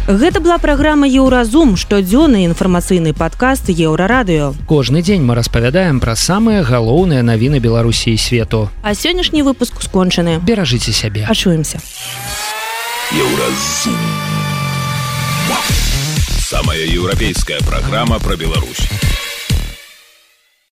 [0.07, 4.55] Гэта была праграма Еўразум, штодзённы інфармацыйны падкаст еўрарадыё.
[4.65, 8.69] Кожны дзень мы распавядаем пра самыя галоўныя навіны Беларусі і свету.
[8.83, 10.39] А сённяшні выпуск скончаны.
[10.39, 11.27] Беражыце сябе.
[11.27, 11.83] Ачуемся.
[13.11, 14.36] Еўразум.
[16.39, 18.87] Самая еўрапейская праграма пра Беларусь.